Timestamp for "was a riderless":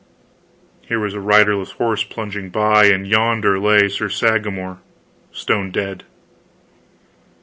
0.99-1.73